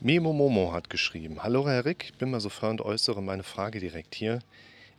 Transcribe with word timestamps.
Memo 0.00 0.32
Momo 0.32 0.72
hat 0.72 0.90
geschrieben: 0.90 1.42
Hallo 1.42 1.66
Herr 1.66 1.84
Rick, 1.84 2.04
ich 2.04 2.14
bin 2.14 2.30
mal 2.30 2.38
so 2.38 2.50
frei 2.50 2.70
und 2.70 2.80
äußere 2.80 3.20
meine 3.20 3.42
Frage 3.42 3.80
direkt 3.80 4.14
hier. 4.14 4.38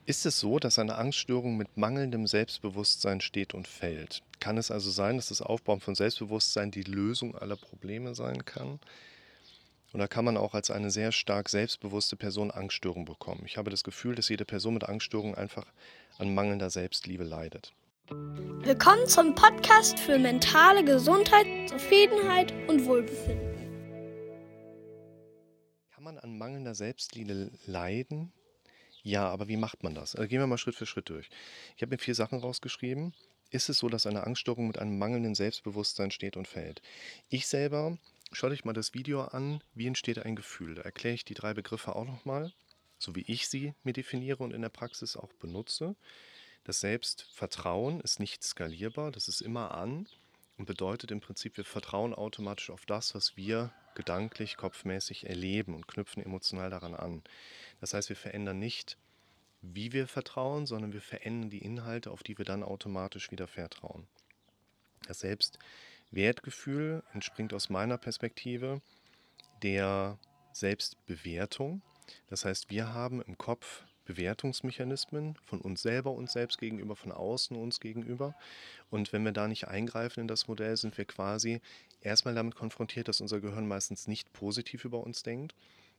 Ist 0.06 0.26
es 0.26 0.42
so, 0.42 0.60
dass 0.60 0.78
eine 0.78 0.96
Angststörung 0.96 1.56
mit 1.56 1.78
mangelndem 1.78 2.28
Selbstbewusstsein 2.28 3.22
steht 3.22 3.54
und 3.54 3.66
fällt? 3.66 4.24
Kann 4.42 4.58
es 4.58 4.72
also 4.72 4.92
sein, 4.92 5.16
dass 5.16 5.30
das 5.30 5.42
Aufbauen 5.42 5.80
von 5.80 5.96
Selbstbewusstsein 5.96 6.72
die 6.72 6.84
Lösung 6.84 7.38
aller 7.38 7.56
Probleme 7.56 8.14
sein 8.14 8.44
kann? 8.44 8.80
Oder 9.94 10.10
kann 10.10 10.26
man 10.26 10.36
auch 10.36 10.54
als 10.54 10.70
eine 10.70 10.92
sehr 10.92 11.14
stark 11.14 11.48
selbstbewusste 11.48 12.18
Person 12.18 12.52
Angststörung 12.52 13.06
bekommen? 13.06 13.44
Ich 13.46 13.56
habe 13.56 13.72
das 13.72 13.86
Gefühl, 13.86 14.16
dass 14.16 14.28
jede 14.28 14.44
Person 14.44 14.74
mit 14.74 14.84
Angststörung 14.84 15.34
einfach 15.34 15.66
an 16.18 16.34
mangelnder 16.34 16.70
Selbstliebe 16.70 17.24
leidet. 17.24 17.74
Willkommen 18.10 19.08
zum 19.08 19.34
Podcast 19.34 19.98
für 19.98 20.18
mentale 20.20 20.84
Gesundheit, 20.84 21.46
Zufriedenheit 21.70 22.54
und 22.68 22.86
Wohlbefinden. 22.86 23.69
Kann 26.00 26.16
man 26.16 26.18
an 26.20 26.38
mangelnder 26.38 26.76
Selbstliebe 26.76 27.52
leiden? 27.66 28.32
Ja, 29.04 29.28
aber 29.28 29.50
wie 29.50 29.58
macht 29.58 29.84
man 29.84 29.96
das? 29.96 30.16
Also 30.16 30.30
gehen 30.30 30.40
wir 30.40 30.48
mal 30.48 30.58
Schritt 30.58 30.76
für 30.76 30.86
Schritt 30.86 31.10
durch. 31.10 31.30
Ich 31.76 31.82
habe 31.82 31.94
mir 31.94 31.98
vier 31.98 32.16
Sachen 32.16 32.40
rausgeschrieben. 32.40 33.14
Ist 33.50 33.68
es 33.68 33.80
so, 33.80 33.90
dass 33.90 34.06
eine 34.06 34.26
Angststörung 34.26 34.68
mit 34.68 34.80
einem 34.80 34.98
mangelnden 34.98 35.36
Selbstbewusstsein 35.36 36.12
steht 36.12 36.38
und 36.38 36.48
fällt? 36.48 36.82
Ich 37.28 37.48
selber, 37.48 37.98
schaut 38.32 38.52
euch 38.52 38.64
mal 38.64 38.72
das 38.72 38.94
Video 38.94 39.24
an, 39.24 39.62
wie 39.74 39.88
entsteht 39.88 40.20
ein 40.20 40.38
Gefühl. 40.38 40.76
Da 40.76 40.84
erkläre 40.84 41.16
ich 41.16 41.26
die 41.26 41.34
drei 41.34 41.54
Begriffe 41.54 41.94
auch 41.98 42.06
nochmal, 42.06 42.54
so 42.98 43.14
wie 43.18 43.26
ich 43.28 43.50
sie 43.50 43.74
mir 43.84 43.92
definiere 43.92 44.42
und 44.42 44.54
in 44.54 44.62
der 44.62 44.70
Praxis 44.70 45.18
auch 45.18 45.34
benutze. 45.34 45.98
Das 46.64 46.80
Selbstvertrauen 46.80 48.00
ist 48.00 48.22
nicht 48.22 48.42
skalierbar, 48.46 49.12
das 49.12 49.28
ist 49.28 49.42
immer 49.42 49.72
an 49.72 50.08
und 50.60 50.66
bedeutet 50.66 51.10
im 51.10 51.22
Prinzip, 51.22 51.56
wir 51.56 51.64
vertrauen 51.64 52.14
automatisch 52.14 52.70
auf 52.70 52.86
das, 52.86 53.16
was 53.16 53.38
wir 53.38 53.72
gedanklich, 53.96 54.58
kopfmäßig 54.58 55.28
erleben 55.28 55.74
und 55.74 55.88
knüpfen 55.88 56.22
emotional 56.22 56.70
daran 56.70 56.96
an. 56.96 57.24
Das 57.80 57.94
heißt, 57.94 58.10
wir 58.10 58.18
verändern 58.18 58.60
nicht, 58.60 58.98
wie 59.62 59.94
wir 59.94 60.06
vertrauen, 60.06 60.66
sondern 60.66 60.92
wir 60.92 61.02
verändern 61.02 61.50
die 61.50 61.64
Inhalte, 61.64 62.12
auf 62.12 62.24
die 62.24 62.38
wir 62.38 62.44
dann 62.44 62.64
automatisch 62.64 63.32
wieder 63.32 63.48
vertrauen. 63.48 64.06
Das 65.08 65.22
Selbstwertgefühl 65.22 67.04
entspringt 67.14 67.54
aus 67.54 67.70
meiner 67.70 67.98
Perspektive 67.98 68.82
der 69.64 70.20
Selbstbewertung. 70.52 71.82
Das 72.28 72.44
heißt, 72.44 72.70
wir 72.70 72.94
haben 72.94 73.22
im 73.22 73.38
Kopf 73.38 73.86
Bewertungsmechanismen 74.10 75.36
von 75.46 75.62
uns 75.62 75.84
selber 75.84 76.12
uns 76.12 76.34
selbst 76.34 76.58
gegenüber, 76.58 76.96
von 76.96 77.12
außen 77.12 77.56
uns 77.56 77.80
gegenüber. 77.80 78.34
Und 78.90 79.14
wenn 79.14 79.24
wir 79.24 79.32
da 79.32 79.48
nicht 79.48 79.68
eingreifen 79.68 80.22
in 80.22 80.28
das 80.28 80.48
Modell, 80.48 80.76
sind 80.78 80.98
wir 80.98 81.06
quasi 81.06 81.62
erstmal 82.02 82.34
damit 82.34 82.56
konfrontiert, 82.56 83.08
dass 83.08 83.22
unser 83.22 83.40
Gehirn 83.40 83.68
meistens 83.68 84.08
nicht 84.08 84.34
positiv 84.34 84.84
über 84.84 85.02
uns 85.04 85.22
denkt 85.22 85.54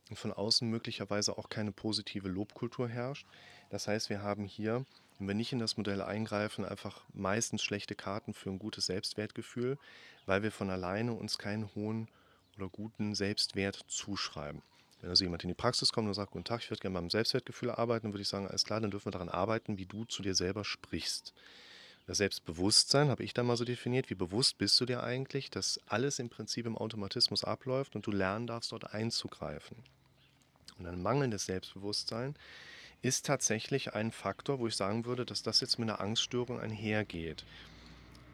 und 0.09 0.17
von 0.17 0.33
außen 0.33 0.69
möglicherweise 0.69 1.37
auch 1.37 1.47
keine 1.47 1.71
positive 1.71 2.27
Lobkultur 2.27 2.89
herrscht. 2.89 3.25
Das 3.69 3.87
heißt, 3.87 4.09
wir 4.09 4.21
haben 4.21 4.43
hier, 4.43 4.85
wenn 5.17 5.29
wir 5.29 5.35
nicht 5.35 5.53
in 5.53 5.59
das 5.59 5.77
Modell 5.77 6.01
eingreifen, 6.01 6.65
einfach 6.65 7.05
meistens 7.13 7.63
schlechte 7.63 7.95
Karten 7.95 8.33
für 8.33 8.49
ein 8.49 8.59
gutes 8.59 8.87
Selbstwertgefühl, 8.87 9.77
weil 10.25 10.43
wir 10.43 10.51
von 10.51 10.69
alleine 10.69 11.13
uns 11.13 11.37
keinen 11.37 11.73
hohen 11.75 12.09
oder 12.57 12.67
guten 12.67 13.15
Selbstwert 13.15 13.85
zuschreiben. 13.87 14.61
Wenn 15.01 15.09
also 15.09 15.23
jemand 15.23 15.43
in 15.43 15.49
die 15.49 15.55
Praxis 15.55 15.91
kommt 15.91 16.07
und 16.07 16.13
sagt, 16.13 16.31
guten 16.31 16.45
Tag, 16.45 16.61
ich 16.61 16.69
würde 16.69 16.79
gerne 16.79 16.93
mit 16.93 17.01
meinem 17.01 17.09
Selbstwertgefühl 17.09 17.71
arbeiten, 17.71 18.07
dann 18.07 18.13
würde 18.13 18.21
ich 18.21 18.27
sagen, 18.27 18.47
alles 18.47 18.63
klar, 18.63 18.79
dann 18.79 18.91
dürfen 18.91 19.07
wir 19.07 19.11
daran 19.11 19.29
arbeiten, 19.29 19.77
wie 19.77 19.87
du 19.87 20.05
zu 20.05 20.21
dir 20.21 20.35
selber 20.35 20.63
sprichst. 20.63 21.33
Das 22.05 22.17
Selbstbewusstsein 22.17 23.09
habe 23.09 23.23
ich 23.23 23.33
dann 23.33 23.45
mal 23.45 23.57
so 23.57 23.65
definiert, 23.65 24.09
wie 24.09 24.15
bewusst 24.15 24.57
bist 24.57 24.79
du 24.79 24.85
dir 24.85 25.01
eigentlich, 25.03 25.49
dass 25.49 25.79
alles 25.87 26.19
im 26.19 26.29
Prinzip 26.29 26.65
im 26.65 26.77
Automatismus 26.77 27.43
abläuft 27.43 27.95
und 27.95 28.05
du 28.05 28.11
lernen 28.11 28.47
darfst, 28.47 28.71
dort 28.71 28.93
einzugreifen. 28.93 29.77
Und 30.77 30.87
ein 30.87 31.01
mangelndes 31.01 31.45
Selbstbewusstsein 31.45 32.35
ist 33.01 33.25
tatsächlich 33.25 33.93
ein 33.93 34.11
Faktor, 34.11 34.59
wo 34.59 34.67
ich 34.67 34.75
sagen 34.75 35.05
würde, 35.05 35.25
dass 35.25 35.41
das 35.41 35.61
jetzt 35.61 35.79
mit 35.79 35.89
einer 35.89 36.01
Angststörung 36.01 36.59
einhergeht. 36.59 37.43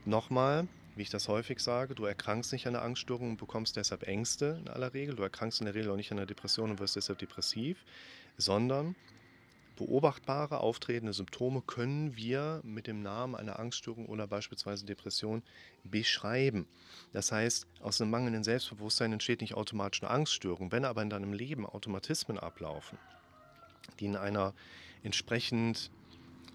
Nochmal, 0.06 0.68
wie 0.98 1.04
ich 1.04 1.10
das 1.10 1.28
häufig 1.28 1.60
sage, 1.60 1.96
du 1.96 2.06
erkrankst 2.06 2.52
nicht 2.52 2.68
an 2.68 2.76
einer 2.76 2.84
Angststörung 2.84 3.32
und 3.32 3.38
bekommst 3.38 3.76
deshalb 3.76 4.04
Ängste 4.04 4.60
in 4.62 4.68
aller 4.68 4.94
Regel. 4.94 5.16
Du 5.16 5.24
erkrankst 5.24 5.62
in 5.62 5.66
der 5.66 5.76
Regel 5.76 5.92
auch 5.92 5.96
nicht 5.96 6.12
an 6.12 6.18
einer 6.18 6.26
Depression 6.26 6.72
und 6.72 6.80
wirst 6.80 6.96
deshalb 6.96 7.20
depressiv, 7.20 7.84
sondern 8.38 8.96
beobachtbare 9.78 10.60
auftretende 10.60 11.14
Symptome 11.14 11.62
können 11.62 12.18
wir 12.18 12.62
mit 12.64 12.88
dem 12.88 13.02
Namen 13.02 13.36
einer 13.36 13.60
Angststörung 13.60 14.08
oder 14.08 14.28
beispielsweise 14.28 14.86
Depression 14.86 15.44
beschreiben. 15.84 16.68
Das 17.14 17.32
heißt, 17.32 17.68
aus 17.82 18.02
einem 18.02 18.12
mangelnden 18.12 18.44
Selbstbewusstsein 18.44 19.14
entsteht 19.14 19.42
nicht 19.42 19.54
automatisch 19.54 20.04
eine 20.04 20.12
Angststörung. 20.12 20.72
Wenn 20.72 20.84
aber 20.84 21.04
in 21.04 21.10
deinem 21.10 21.32
Leben 21.32 21.66
Automatismen 21.66 22.40
ablaufen, 22.40 22.98
die 24.00 24.06
in 24.06 24.16
einer 24.16 24.54
entsprechend 25.04 25.92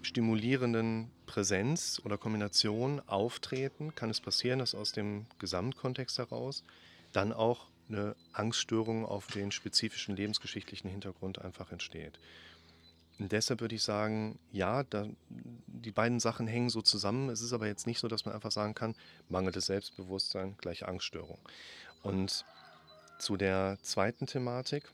stimulierenden 0.03 1.09
Präsenz 1.25 2.01
oder 2.03 2.17
Kombination 2.17 3.01
auftreten, 3.07 3.95
kann 3.95 4.09
es 4.09 4.21
passieren, 4.21 4.59
dass 4.59 4.75
aus 4.75 4.91
dem 4.91 5.25
Gesamtkontext 5.39 6.17
heraus 6.17 6.63
dann 7.11 7.33
auch 7.33 7.67
eine 7.89 8.15
Angststörung 8.31 9.05
auf 9.05 9.27
den 9.27 9.51
spezifischen 9.51 10.15
lebensgeschichtlichen 10.15 10.89
Hintergrund 10.89 11.39
einfach 11.39 11.71
entsteht. 11.71 12.19
Und 13.19 13.31
deshalb 13.31 13.61
würde 13.61 13.75
ich 13.75 13.83
sagen, 13.83 14.39
ja, 14.51 14.83
da, 14.83 15.07
die 15.29 15.91
beiden 15.91 16.19
Sachen 16.19 16.47
hängen 16.47 16.69
so 16.69 16.81
zusammen. 16.81 17.29
Es 17.29 17.41
ist 17.41 17.53
aber 17.53 17.67
jetzt 17.67 17.85
nicht 17.85 17.99
so, 17.99 18.07
dass 18.07 18.25
man 18.25 18.33
einfach 18.33 18.51
sagen 18.51 18.73
kann, 18.73 18.95
mangelndes 19.29 19.67
Selbstbewusstsein 19.67 20.55
gleich 20.57 20.87
Angststörung. 20.87 21.37
Und 22.01 22.43
zu 23.19 23.37
der 23.37 23.77
zweiten 23.81 24.25
Thematik, 24.25 24.89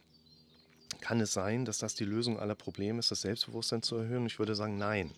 kann 1.01 1.21
es 1.21 1.33
sein, 1.33 1.65
dass 1.65 1.77
das 1.77 1.95
die 1.95 2.05
Lösung 2.05 2.39
aller 2.39 2.55
Probleme 2.55 2.99
ist, 2.99 3.11
das 3.11 3.21
Selbstbewusstsein 3.21 3.81
zu 3.81 3.95
erhöhen? 3.95 4.25
Ich 4.25 4.39
würde 4.39 4.55
sagen, 4.55 4.77
nein. 4.77 5.11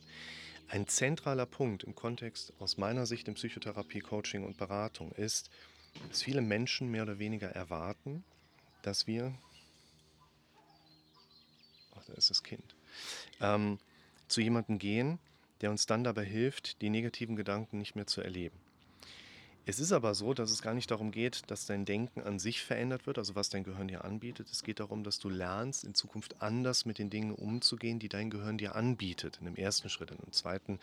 Ein 0.68 0.88
zentraler 0.88 1.46
Punkt 1.46 1.84
im 1.84 1.96
Kontext 1.96 2.54
aus 2.60 2.78
meiner 2.78 3.06
Sicht 3.06 3.28
in 3.28 3.34
Psychotherapie, 3.34 4.00
Coaching 4.00 4.46
und 4.46 4.58
Beratung 4.58 5.12
ist, 5.14 5.50
dass 6.10 6.24
viele 6.24 6.42
Menschen 6.42 6.90
mehr 6.90 7.04
oder 7.04 7.20
weniger 7.20 7.50
erwarten, 7.50 8.24
dass 8.82 9.06
wir, 9.06 9.34
ach, 11.98 12.06
da 12.06 12.14
ist 12.14 12.30
das 12.30 12.44
Kind, 12.44 12.76
ähm, 13.42 13.80
zu 14.28 14.40
jemandem 14.40 14.80
gehen, 14.80 15.20
der 15.60 15.72
uns 15.72 15.86
dann 15.86 16.04
dabei 16.04 16.24
hilft, 16.24 16.82
die 16.82 16.90
negativen 16.90 17.36
Gedanken 17.36 17.78
nicht 17.78 17.96
mehr 17.96 18.08
zu 18.08 18.22
erleben. 18.22 18.58
Es 19.66 19.80
ist 19.80 19.92
aber 19.92 20.16
so, 20.16 20.34
dass 20.34 20.50
es 20.50 20.64
gar 20.64 20.74
nicht 20.74 20.90
darum 20.90 21.12
geht, 21.12 21.44
dass 21.52 21.68
dein 21.68 21.86
Denken 21.86 22.22
an 22.22 22.40
sich 22.40 22.64
verändert 22.64 23.06
wird, 23.06 23.20
also 23.20 23.36
was 23.36 23.50
dein 23.50 23.64
Gehirn 23.64 23.88
dir 23.88 24.04
anbietet. 24.04 24.50
Es 24.52 24.64
geht 24.64 24.80
darum, 24.80 25.04
dass 25.04 25.20
du 25.20 25.30
lernst, 25.30 25.84
in 25.84 25.94
Zukunft 25.94 26.42
anders 26.42 26.86
mit 26.86 26.98
den 26.98 27.12
Dingen 27.12 27.32
umzugehen, 27.32 28.00
die 28.00 28.10
dein 28.10 28.32
Gehirn 28.32 28.58
dir 28.58 28.76
anbietet. 28.76 29.38
In 29.40 29.46
dem 29.46 29.56
ersten 29.56 29.90
Schritt. 29.90 30.10
In 30.10 30.18
dem 30.18 30.32
zweiten 30.32 30.80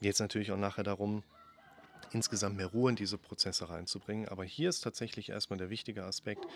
geht 0.00 0.14
es 0.14 0.20
natürlich 0.20 0.52
auch 0.52 0.58
nachher 0.58 0.84
darum, 0.84 1.22
insgesamt 2.12 2.56
mehr 2.56 2.66
Ruhe 2.66 2.90
in 2.90 2.96
diese 2.96 3.18
Prozesse 3.18 3.68
reinzubringen. 3.68 4.28
Aber 4.28 4.44
hier 4.44 4.68
ist 4.68 4.80
tatsächlich 4.80 5.28
erstmal 5.28 5.58
der 5.58 5.70
wichtige 5.70 6.04
Aspekt. 6.04 6.46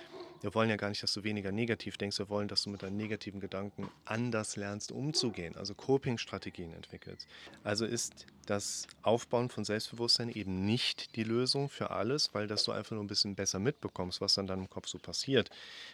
Wir 0.40 0.54
wollen 0.54 0.70
ja 0.70 0.76
gar 0.76 0.88
nicht, 0.88 1.02
dass 1.02 1.12
du 1.12 1.24
weniger 1.24 1.52
negativ 1.52 1.96
denkst. 1.96 2.18
Wir 2.18 2.28
wollen, 2.28 2.48
dass 2.48 2.62
du 2.62 2.70
mit 2.70 2.82
deinen 2.82 2.96
negativen 2.96 3.40
Gedanken 3.40 3.88
anders 4.04 4.56
lernst 4.56 4.92
umzugehen, 4.92 5.56
also 5.56 5.74
Coping-Strategien 5.74 6.72
entwickelst. 6.72 7.26
Also 7.62 7.84
ist 7.84 8.26
das 8.46 8.86
Aufbauen 9.02 9.48
von 9.48 9.64
Selbstbewusstsein 9.64 10.28
eben 10.28 10.64
nicht 10.64 11.16
die 11.16 11.24
Lösung 11.24 11.68
für 11.68 11.90
alles, 11.90 12.34
weil 12.34 12.46
dass 12.46 12.64
du 12.64 12.72
einfach 12.72 12.92
nur 12.92 13.04
ein 13.04 13.08
bisschen 13.08 13.34
besser 13.34 13.58
mitbekommst, 13.58 14.20
was 14.20 14.34
dann 14.34 14.44
in 14.44 14.48
deinem 14.48 14.70
Kopf 14.70 14.88
so 14.88 14.98
passiert, 14.98 15.50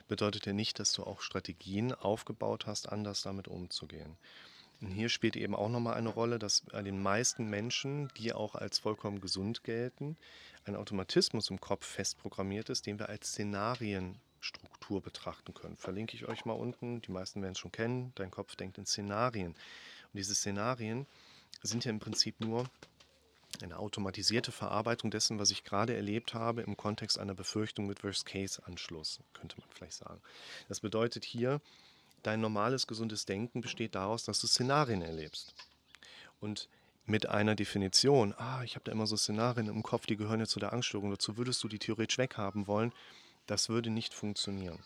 bedeutet 0.08 0.46
ja 0.46 0.52
nicht, 0.52 0.78
dass 0.78 0.92
du 0.92 1.04
auch 1.04 1.20
Strategien 1.20 1.92
aufgebaut 1.92 2.66
hast, 2.66 2.88
anders 2.88 3.22
damit 3.22 3.48
umzugehen. 3.48 4.16
Und 4.80 4.92
hier 4.92 5.08
spielt 5.08 5.36
eben 5.36 5.54
auch 5.54 5.68
nochmal 5.68 5.94
eine 5.94 6.08
Rolle, 6.08 6.38
dass 6.38 6.60
bei 6.60 6.82
den 6.82 7.02
meisten 7.02 7.48
Menschen, 7.50 8.08
die 8.16 8.32
auch 8.32 8.54
als 8.54 8.78
vollkommen 8.78 9.20
gesund 9.20 9.64
gelten, 9.64 10.16
ein 10.64 10.76
Automatismus 10.76 11.50
im 11.50 11.60
Kopf 11.60 11.84
festprogrammiert 11.84 12.68
ist, 12.70 12.86
den 12.86 12.98
wir 12.98 13.08
als 13.08 13.28
Szenarienstruktur 13.28 15.02
betrachten 15.02 15.52
können. 15.54 15.76
Verlinke 15.76 16.14
ich 16.14 16.28
euch 16.28 16.44
mal 16.44 16.52
unten. 16.52 17.00
Die 17.02 17.10
meisten 17.10 17.42
werden 17.42 17.52
es 17.52 17.58
schon 17.58 17.72
kennen. 17.72 18.12
Dein 18.14 18.30
Kopf 18.30 18.54
denkt 18.54 18.78
in 18.78 18.86
Szenarien. 18.86 19.52
Und 19.52 20.14
diese 20.14 20.34
Szenarien 20.34 21.06
sind 21.62 21.84
ja 21.84 21.90
im 21.90 21.98
Prinzip 21.98 22.40
nur 22.40 22.70
eine 23.62 23.78
automatisierte 23.78 24.52
Verarbeitung 24.52 25.10
dessen, 25.10 25.38
was 25.38 25.50
ich 25.50 25.64
gerade 25.64 25.96
erlebt 25.96 26.34
habe, 26.34 26.62
im 26.62 26.76
Kontext 26.76 27.18
einer 27.18 27.34
Befürchtung 27.34 27.86
mit 27.86 28.04
Worst-Case-Anschluss, 28.04 29.20
könnte 29.32 29.58
man 29.58 29.68
vielleicht 29.70 29.94
sagen. 29.94 30.20
Das 30.68 30.80
bedeutet 30.80 31.24
hier, 31.24 31.60
dein 32.22 32.40
normales, 32.40 32.86
gesundes 32.86 33.26
Denken 33.26 33.60
besteht 33.60 33.94
daraus, 33.94 34.24
dass 34.24 34.40
du 34.40 34.46
Szenarien 34.46 35.02
erlebst. 35.02 35.54
Und 36.40 36.68
mit 37.06 37.28
einer 37.28 37.54
Definition, 37.54 38.34
ah, 38.36 38.62
ich 38.62 38.74
habe 38.74 38.84
da 38.84 38.92
immer 38.92 39.06
so 39.06 39.16
Szenarien 39.16 39.68
im 39.68 39.82
Kopf, 39.82 40.06
die 40.06 40.16
gehören 40.16 40.40
ja 40.40 40.46
zu 40.46 40.60
der 40.60 40.72
Angststörung, 40.72 41.10
dazu 41.10 41.36
würdest 41.36 41.62
du 41.64 41.68
die 41.68 41.78
theoretisch 41.78 42.18
weghaben 42.18 42.66
wollen, 42.66 42.92
das 43.46 43.68
würde 43.68 43.90
nicht 43.90 44.12
funktionieren. 44.12 44.78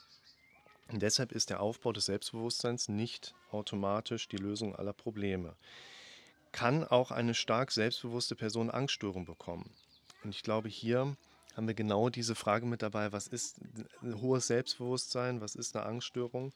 Und 0.88 1.02
deshalb 1.02 1.32
ist 1.32 1.50
der 1.50 1.60
Aufbau 1.60 1.92
des 1.92 2.06
Selbstbewusstseins 2.06 2.88
nicht 2.88 3.34
automatisch 3.50 4.28
die 4.28 4.36
Lösung 4.36 4.76
aller 4.76 4.92
Probleme. 4.92 5.56
Kann 6.52 6.84
auch 6.84 7.10
eine 7.10 7.34
stark 7.34 7.72
selbstbewusste 7.72 8.36
Person 8.36 8.70
Angststörung 8.70 9.24
bekommen? 9.24 9.70
Und 10.22 10.30
ich 10.30 10.42
glaube, 10.42 10.68
hier 10.68 11.16
haben 11.56 11.66
wir 11.66 11.74
genau 11.74 12.08
diese 12.08 12.34
Frage 12.34 12.66
mit 12.66 12.82
dabei, 12.82 13.12
was 13.12 13.26
ist 13.26 13.56
ein 14.02 14.20
hohes 14.20 14.46
Selbstbewusstsein, 14.46 15.40
was 15.40 15.54
ist 15.54 15.76
eine 15.76 15.86
Angststörung? 15.86 16.52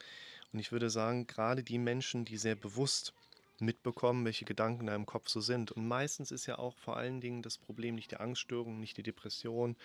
Und 0.53 0.59
ich 0.59 0.73
würde 0.73 0.91
sagen, 0.91 1.27
gerade 1.27 1.63
die 1.63 1.79
Menschen, 1.79 2.25
die 2.25 2.37
sehr 2.37 2.57
bewusst 2.57 3.13
mitbekommen, 3.59 4.25
welche 4.25 4.45
Gedanken 4.45 4.83
in 4.83 4.87
deinem 4.89 5.07
Kopf 5.07 5.29
so 5.29 5.41
sind. 5.41 5.73
Und 5.73 5.87
meistens 5.87 6.31
ist 6.31 6.47
ja 6.47 6.59
auch 6.59 6.77
vor 6.77 6.97
allen 6.97 7.21
Dingen 7.21 7.43
das 7.43 7.59
Problem 7.59 7.95
nicht 7.95 8.11
die 8.11 8.17
Angststörung, 8.17 8.81
nicht 8.81 8.97
die 8.97 9.03
Depression, 9.03 9.77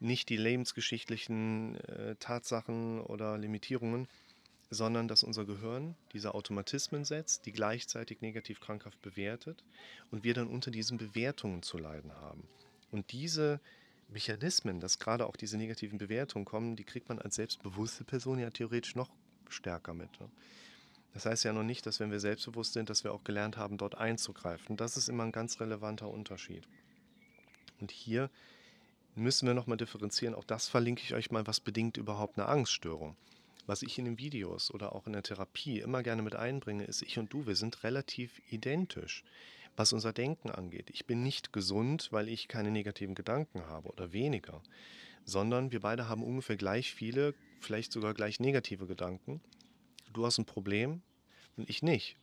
nicht 0.00 0.28
die 0.28 0.36
lebensgeschichtlichen 0.36 1.76
äh, 1.80 2.16
Tatsachen 2.16 3.00
oder 3.00 3.36
Limitierungen, 3.38 4.08
sondern 4.70 5.08
dass 5.08 5.22
unser 5.22 5.44
Gehirn 5.44 5.96
diese 6.12 6.34
Automatismen 6.34 7.04
setzt, 7.04 7.46
die 7.46 7.52
gleichzeitig 7.52 8.20
negativ 8.20 8.60
krankhaft 8.60 9.00
bewertet 9.00 9.64
und 10.10 10.24
wir 10.24 10.34
dann 10.34 10.48
unter 10.48 10.70
diesen 10.70 10.98
Bewertungen 10.98 11.62
zu 11.62 11.78
leiden 11.78 12.12
haben. 12.12 12.46
Und 12.90 13.12
diese 13.12 13.60
Mechanismen, 14.08 14.80
dass 14.80 14.98
gerade 14.98 15.26
auch 15.26 15.36
diese 15.36 15.56
negativen 15.56 15.98
Bewertungen 15.98 16.44
kommen, 16.44 16.76
die 16.76 16.84
kriegt 16.84 17.08
man 17.08 17.18
als 17.18 17.36
selbstbewusste 17.36 18.04
Person 18.04 18.38
ja 18.38 18.50
theoretisch 18.50 18.94
noch 18.94 19.10
stärker 19.52 19.94
mit. 19.94 20.20
Ne? 20.20 20.28
Das 21.14 21.26
heißt 21.26 21.44
ja 21.44 21.52
noch 21.52 21.62
nicht, 21.62 21.86
dass 21.86 22.00
wenn 22.00 22.10
wir 22.10 22.20
selbstbewusst 22.20 22.74
sind, 22.74 22.90
dass 22.90 23.04
wir 23.04 23.12
auch 23.12 23.24
gelernt 23.24 23.56
haben, 23.56 23.78
dort 23.78 23.96
einzugreifen. 23.96 24.76
Das 24.76 24.96
ist 24.96 25.08
immer 25.08 25.24
ein 25.24 25.32
ganz 25.32 25.60
relevanter 25.60 26.08
Unterschied. 26.08 26.66
Und 27.80 27.90
hier 27.90 28.30
müssen 29.14 29.46
wir 29.46 29.54
nochmal 29.54 29.78
differenzieren. 29.78 30.34
Auch 30.34 30.44
das 30.44 30.68
verlinke 30.68 31.02
ich 31.02 31.14
euch 31.14 31.30
mal, 31.30 31.46
was 31.46 31.60
bedingt 31.60 31.96
überhaupt 31.96 32.38
eine 32.38 32.48
Angststörung. 32.48 33.16
Was 33.66 33.82
ich 33.82 33.98
in 33.98 34.04
den 34.06 34.18
Videos 34.18 34.72
oder 34.72 34.94
auch 34.94 35.06
in 35.06 35.12
der 35.12 35.22
Therapie 35.22 35.80
immer 35.80 36.02
gerne 36.02 36.22
mit 36.22 36.34
einbringe, 36.34 36.84
ist, 36.84 37.02
ich 37.02 37.18
und 37.18 37.32
du, 37.32 37.46
wir 37.46 37.56
sind 37.56 37.82
relativ 37.84 38.40
identisch 38.50 39.24
was 39.78 39.92
unser 39.92 40.12
Denken 40.12 40.50
angeht. 40.50 40.90
Ich 40.90 41.06
bin 41.06 41.22
nicht 41.22 41.52
gesund, 41.52 42.08
weil 42.10 42.28
ich 42.28 42.48
keine 42.48 42.70
negativen 42.70 43.14
Gedanken 43.14 43.64
habe 43.66 43.88
oder 43.88 44.12
weniger, 44.12 44.60
sondern 45.24 45.70
wir 45.70 45.80
beide 45.80 46.08
haben 46.08 46.24
ungefähr 46.24 46.56
gleich 46.56 46.92
viele, 46.92 47.34
vielleicht 47.60 47.92
sogar 47.92 48.14
gleich 48.14 48.40
negative 48.40 48.86
Gedanken. 48.86 49.40
Du 50.12 50.24
hast 50.24 50.38
ein 50.38 50.44
Problem 50.44 51.02
und 51.56 51.68
ich 51.68 51.82
nicht. 51.82 52.16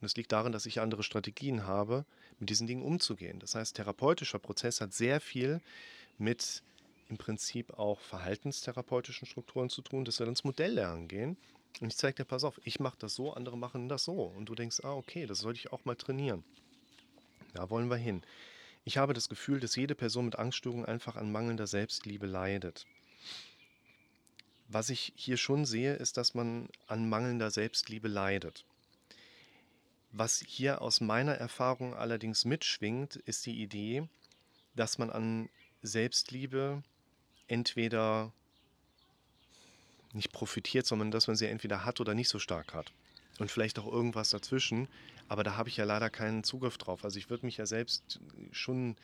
Und 0.00 0.06
es 0.06 0.16
liegt 0.16 0.32
darin, 0.32 0.52
dass 0.52 0.66
ich 0.66 0.80
andere 0.80 1.02
Strategien 1.02 1.66
habe, 1.66 2.04
mit 2.38 2.48
diesen 2.48 2.66
Dingen 2.66 2.82
umzugehen. 2.82 3.38
Das 3.38 3.54
heißt, 3.54 3.76
therapeutischer 3.76 4.38
Prozess 4.38 4.80
hat 4.80 4.94
sehr 4.94 5.20
viel 5.20 5.60
mit 6.18 6.62
im 7.08 7.18
Prinzip 7.18 7.72
auch 7.78 8.00
verhaltenstherapeutischen 8.00 9.26
Strukturen 9.26 9.68
zu 9.68 9.82
tun, 9.82 10.04
dass 10.04 10.20
wir 10.20 10.26
ins 10.26 10.44
Modelllernen 10.44 11.08
gehen. 11.08 11.36
Und 11.80 11.88
ich 11.88 11.96
zeige 11.96 12.16
dir, 12.16 12.24
pass 12.24 12.44
auf, 12.44 12.60
ich 12.64 12.80
mache 12.80 12.96
das 12.98 13.14
so, 13.14 13.32
andere 13.32 13.58
machen 13.58 13.88
das 13.88 14.04
so. 14.04 14.22
Und 14.22 14.46
du 14.46 14.54
denkst, 14.54 14.80
ah, 14.84 14.94
okay, 14.94 15.26
das 15.26 15.40
sollte 15.40 15.58
ich 15.58 15.72
auch 15.72 15.84
mal 15.84 15.96
trainieren. 15.96 16.44
Da 17.54 17.68
wollen 17.68 17.90
wir 17.90 17.96
hin. 17.96 18.22
Ich 18.84 18.96
habe 18.96 19.12
das 19.12 19.28
Gefühl, 19.28 19.60
dass 19.60 19.76
jede 19.76 19.94
Person 19.94 20.24
mit 20.26 20.36
Angststörungen 20.36 20.86
einfach 20.86 21.16
an 21.16 21.30
mangelnder 21.30 21.66
Selbstliebe 21.66 22.26
leidet. 22.26 22.86
Was 24.72 24.88
ich 24.88 25.12
hier 25.16 25.36
schon 25.36 25.66
sehe, 25.66 25.94
ist, 25.94 26.16
dass 26.16 26.32
man 26.34 26.68
an 26.86 27.08
mangelnder 27.08 27.50
Selbstliebe 27.50 28.06
leidet. 28.06 28.64
Was 30.12 30.38
hier 30.38 30.80
aus 30.80 31.00
meiner 31.00 31.34
Erfahrung 31.34 31.92
allerdings 31.94 32.44
mitschwingt, 32.44 33.16
ist 33.16 33.46
die 33.46 33.60
Idee, 33.60 34.08
dass 34.76 34.96
man 34.96 35.10
an 35.10 35.48
Selbstliebe 35.82 36.84
entweder 37.48 38.32
nicht 40.12 40.30
profitiert, 40.30 40.86
sondern 40.86 41.10
dass 41.10 41.26
man 41.26 41.34
sie 41.34 41.46
entweder 41.46 41.84
hat 41.84 42.00
oder 42.00 42.14
nicht 42.14 42.28
so 42.28 42.38
stark 42.38 42.72
hat 42.72 42.92
und 43.40 43.50
vielleicht 43.50 43.76
auch 43.80 43.90
irgendwas 43.90 44.30
dazwischen. 44.30 44.86
Aber 45.28 45.42
da 45.42 45.56
habe 45.56 45.68
ich 45.68 45.78
ja 45.78 45.84
leider 45.84 46.10
keinen 46.10 46.44
Zugriff 46.44 46.78
drauf. 46.78 47.04
Also 47.04 47.18
ich 47.18 47.28
würde 47.28 47.44
mich 47.44 47.56
ja 47.56 47.66
selbst 47.66 48.20
schon 48.52 48.94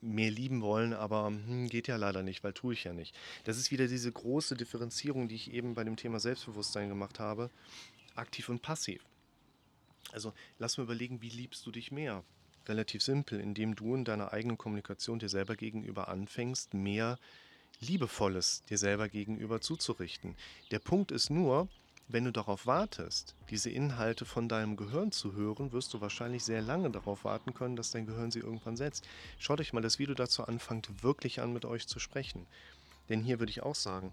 mehr 0.00 0.30
lieben 0.30 0.62
wollen, 0.62 0.92
aber 0.92 1.26
hm, 1.26 1.68
geht 1.68 1.88
ja 1.88 1.96
leider 1.96 2.22
nicht, 2.22 2.44
weil 2.44 2.52
tue 2.52 2.74
ich 2.74 2.84
ja 2.84 2.92
nicht. 2.92 3.14
Das 3.44 3.58
ist 3.58 3.70
wieder 3.70 3.88
diese 3.88 4.10
große 4.10 4.56
Differenzierung, 4.56 5.28
die 5.28 5.34
ich 5.34 5.52
eben 5.52 5.74
bei 5.74 5.84
dem 5.84 5.96
Thema 5.96 6.20
Selbstbewusstsein 6.20 6.88
gemacht 6.88 7.18
habe. 7.18 7.50
Aktiv 8.14 8.48
und 8.48 8.62
passiv. 8.62 9.04
Also 10.12 10.32
lass 10.58 10.78
mal 10.78 10.84
überlegen, 10.84 11.22
wie 11.22 11.28
liebst 11.28 11.66
du 11.66 11.70
dich 11.70 11.92
mehr? 11.92 12.24
Relativ 12.66 13.02
simpel, 13.02 13.40
indem 13.40 13.74
du 13.74 13.94
in 13.94 14.04
deiner 14.04 14.32
eigenen 14.32 14.58
Kommunikation 14.58 15.18
dir 15.18 15.28
selber 15.28 15.56
gegenüber 15.56 16.08
anfängst, 16.08 16.74
mehr 16.74 17.18
Liebevolles 17.80 18.64
dir 18.64 18.78
selber 18.78 19.08
gegenüber 19.08 19.60
zuzurichten. 19.60 20.36
Der 20.70 20.80
Punkt 20.80 21.12
ist 21.12 21.30
nur, 21.30 21.68
wenn 22.08 22.24
du 22.24 22.32
darauf 22.32 22.66
wartest, 22.66 23.34
diese 23.50 23.68
Inhalte 23.68 24.24
von 24.24 24.48
deinem 24.48 24.76
Gehirn 24.76 25.12
zu 25.12 25.34
hören, 25.34 25.72
wirst 25.72 25.92
du 25.92 26.00
wahrscheinlich 26.00 26.42
sehr 26.42 26.62
lange 26.62 26.90
darauf 26.90 27.24
warten 27.24 27.52
können, 27.52 27.76
dass 27.76 27.90
dein 27.90 28.06
Gehirn 28.06 28.30
sie 28.30 28.38
irgendwann 28.38 28.78
setzt. 28.78 29.06
Schaut 29.38 29.60
euch 29.60 29.74
mal 29.74 29.82
das 29.82 29.98
Video 29.98 30.14
dazu 30.14 30.44
anfangt, 30.44 31.02
wirklich 31.02 31.40
an 31.42 31.52
mit 31.52 31.66
euch 31.66 31.86
zu 31.86 31.98
sprechen. 31.98 32.46
Denn 33.10 33.22
hier 33.22 33.40
würde 33.40 33.50
ich 33.50 33.62
auch 33.62 33.74
sagen, 33.74 34.12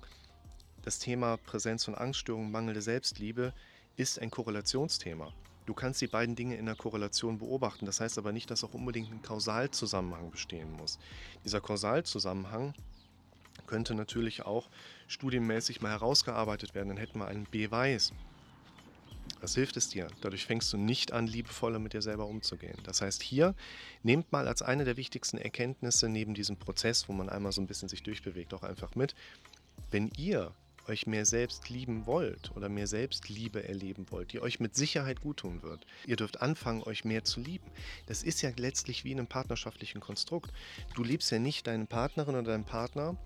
das 0.83 0.99
Thema 0.99 1.37
Präsenz 1.37 1.85
von 1.85 1.95
Angststörungen, 1.95 2.51
mangelnde 2.51 2.81
Selbstliebe 2.81 3.53
ist 3.95 4.19
ein 4.19 4.29
Korrelationsthema. 4.29 5.33
Du 5.65 5.73
kannst 5.73 6.01
die 6.01 6.07
beiden 6.07 6.35
Dinge 6.35 6.57
in 6.57 6.65
der 6.65 6.75
Korrelation 6.75 7.39
beobachten. 7.39 7.85
Das 7.85 7.99
heißt 7.99 8.17
aber 8.17 8.31
nicht, 8.31 8.51
dass 8.51 8.63
auch 8.63 8.73
unbedingt 8.73 9.11
ein 9.11 9.21
Kausalzusammenhang 9.21 10.31
bestehen 10.31 10.71
muss. 10.71 10.99
Dieser 11.43 11.61
Kausalzusammenhang 11.61 12.73
könnte 13.67 13.95
natürlich 13.95 14.43
auch 14.43 14.69
studienmäßig 15.07 15.81
mal 15.81 15.91
herausgearbeitet 15.91 16.75
werden. 16.75 16.89
Dann 16.89 16.97
hätten 16.97 17.19
wir 17.19 17.27
einen 17.27 17.47
Beweis. 17.49 18.13
Was 19.41 19.55
hilft 19.55 19.77
es 19.77 19.89
dir? 19.89 20.07
Dadurch 20.21 20.45
fängst 20.45 20.71
du 20.73 20.77
nicht 20.77 21.11
an, 21.11 21.27
liebevoller 21.27 21.79
mit 21.79 21.93
dir 21.93 22.01
selber 22.01 22.27
umzugehen. 22.27 22.77
Das 22.83 23.01
heißt, 23.01 23.21
hier 23.21 23.55
nehmt 24.03 24.31
mal 24.31 24.47
als 24.47 24.61
eine 24.61 24.85
der 24.85 24.97
wichtigsten 24.97 25.37
Erkenntnisse 25.37 26.09
neben 26.09 26.33
diesem 26.33 26.57
Prozess, 26.57 27.09
wo 27.09 27.13
man 27.13 27.29
einmal 27.29 27.51
so 27.51 27.61
ein 27.61 27.67
bisschen 27.67 27.89
sich 27.89 28.03
durchbewegt, 28.03 28.53
auch 28.53 28.63
einfach 28.63 28.95
mit, 28.95 29.15
wenn 29.91 30.09
ihr 30.17 30.53
euch 30.87 31.07
mehr 31.07 31.25
selbst 31.25 31.69
lieben 31.69 32.05
wollt 32.05 32.55
oder 32.55 32.69
mehr 32.69 32.87
Selbstliebe 32.87 33.67
erleben 33.67 34.05
wollt, 34.09 34.33
die 34.33 34.39
euch 34.39 34.59
mit 34.59 34.75
Sicherheit 34.75 35.21
guttun 35.21 35.63
wird. 35.63 35.85
Ihr 36.05 36.15
dürft 36.15 36.41
anfangen, 36.41 36.83
euch 36.83 37.05
mehr 37.05 37.23
zu 37.23 37.39
lieben. 37.39 37.69
Das 38.05 38.23
ist 38.23 38.41
ja 38.41 38.51
letztlich 38.55 39.03
wie 39.03 39.11
in 39.11 39.19
einem 39.19 39.27
partnerschaftlichen 39.27 40.01
Konstrukt. 40.01 40.51
Du 40.93 41.03
liebst 41.03 41.31
ja 41.31 41.39
nicht 41.39 41.67
deine 41.67 41.85
Partnerin 41.85 42.35
oder 42.35 42.51
deinen 42.51 42.65
Partner, 42.65 43.17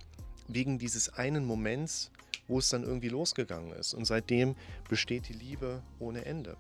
wegen 0.50 0.80
dieses 0.80 1.10
einen 1.10 1.46
Moments, 1.46 2.12
wo 2.48 2.60
es 2.60 2.70
dann 2.70 2.84
irgendwie 2.84 3.10
losgegangen 3.10 3.72
ist. 3.74 3.94
Und 3.94 4.06
seitdem 4.06 4.56
besteht 4.90 5.30
die 5.30 5.34
Liebe 5.34 5.82
ohne 6.00 6.26
Ende. 6.26 6.58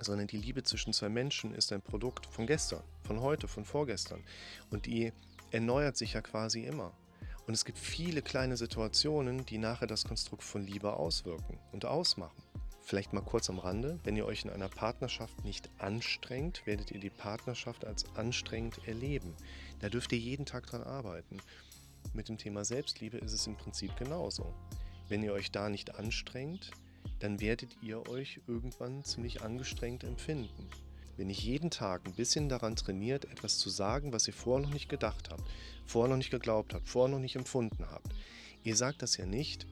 Sondern 0.00 0.26
die 0.26 0.38
Liebe 0.38 0.62
zwischen 0.62 0.92
zwei 0.92 1.08
Menschen 1.08 1.54
ist 1.54 1.72
ein 1.72 1.82
Produkt 1.82 2.26
von 2.26 2.46
gestern, 2.46 2.82
von 3.04 3.20
heute, 3.20 3.48
von 3.48 3.64
vorgestern. 3.64 4.22
Und 4.70 4.86
die 4.86 5.12
erneuert 5.50 5.96
sich 5.96 6.14
ja 6.14 6.22
quasi 6.22 6.64
immer. 6.64 6.92
Und 7.46 7.54
es 7.54 7.64
gibt 7.64 7.78
viele 7.78 8.22
kleine 8.22 8.56
Situationen, 8.56 9.44
die 9.44 9.58
nachher 9.58 9.88
das 9.88 10.04
Konstrukt 10.04 10.44
von 10.44 10.64
Liebe 10.64 10.94
auswirken 10.94 11.58
und 11.72 11.84
ausmachen. 11.84 12.40
Vielleicht 12.84 13.12
mal 13.12 13.20
kurz 13.20 13.48
am 13.48 13.58
Rande, 13.58 13.98
wenn 14.04 14.16
ihr 14.16 14.26
euch 14.26 14.44
in 14.44 14.50
einer 14.50 14.68
Partnerschaft 14.68 15.44
nicht 15.44 15.70
anstrengt, 15.78 16.66
werdet 16.66 16.90
ihr 16.90 17.00
die 17.00 17.10
Partnerschaft 17.10 17.84
als 17.84 18.04
anstrengend 18.16 18.86
erleben. 18.86 19.34
Da 19.80 19.88
dürft 19.88 20.12
ihr 20.12 20.18
jeden 20.18 20.46
Tag 20.46 20.66
dran 20.66 20.82
arbeiten. 20.82 21.38
Mit 22.12 22.28
dem 22.28 22.38
Thema 22.38 22.64
Selbstliebe 22.64 23.18
ist 23.18 23.32
es 23.32 23.46
im 23.46 23.56
Prinzip 23.56 23.96
genauso. 23.96 24.52
Wenn 25.08 25.22
ihr 25.22 25.32
euch 25.32 25.50
da 25.50 25.68
nicht 25.68 25.94
anstrengt, 25.94 26.70
dann 27.20 27.40
werdet 27.40 27.76
ihr 27.82 28.08
euch 28.08 28.40
irgendwann 28.46 29.04
ziemlich 29.04 29.42
angestrengt 29.42 30.04
empfinden. 30.04 30.68
Wenn 31.16 31.30
ich 31.30 31.44
jeden 31.44 31.70
Tag 31.70 32.02
ein 32.06 32.14
bisschen 32.14 32.48
daran 32.48 32.76
trainiert, 32.76 33.26
etwas 33.26 33.58
zu 33.58 33.70
sagen, 33.70 34.12
was 34.12 34.26
ihr 34.26 34.34
vorher 34.34 34.66
noch 34.66 34.72
nicht 34.72 34.88
gedacht 34.88 35.30
habt, 35.30 35.44
vorher 35.84 36.08
noch 36.08 36.16
nicht 36.16 36.30
geglaubt 36.30 36.74
habt, 36.74 36.88
vorher 36.88 37.14
noch 37.14 37.20
nicht 37.20 37.36
empfunden 37.36 37.86
habt. 37.90 38.12
Ihr 38.64 38.76
sagt 38.76 39.02
das 39.02 39.16
ja 39.16 39.26
nicht, 39.26 39.66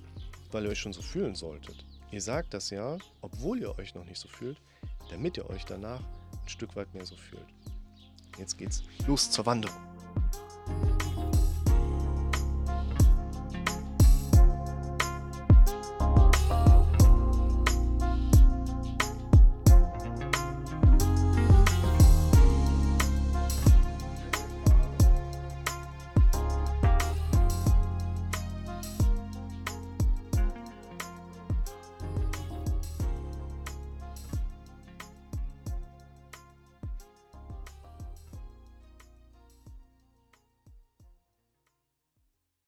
weil 0.50 0.64
ihr 0.64 0.70
euch 0.70 0.78
schon 0.78 0.92
so 0.92 1.02
fühlen 1.02 1.34
solltet. 1.34 1.84
Ihr 2.10 2.20
sagt 2.20 2.54
das 2.54 2.70
ja, 2.70 2.98
obwohl 3.20 3.60
ihr 3.60 3.78
euch 3.78 3.94
noch 3.94 4.04
nicht 4.04 4.18
so 4.18 4.28
fühlt, 4.28 4.60
damit 5.10 5.36
ihr 5.36 5.48
euch 5.48 5.64
danach 5.64 6.00
ein 6.00 6.48
Stück 6.48 6.76
weit 6.76 6.92
mehr 6.92 7.06
so 7.06 7.16
fühlt. 7.16 7.46
Jetzt 8.38 8.58
geht's 8.58 8.82
los 9.06 9.30
zur 9.30 9.46
Wanderung. 9.46 9.99